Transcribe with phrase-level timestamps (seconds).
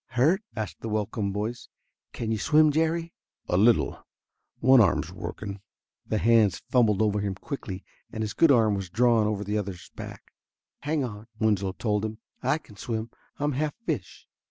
[0.13, 1.67] "Hurt?" asked the welcome voice.
[2.11, 3.13] "Can you swim, Jerry?"
[3.47, 4.03] "A little.
[4.59, 5.61] One arm's working."
[6.07, 9.91] The hands fumbled over him quickly, and his good arm was drawn over the other's
[9.95, 10.33] back.
[10.79, 12.17] "Hang on," Winslow told him.
[12.41, 13.11] "I can swim.
[13.37, 14.27] I'm half fish."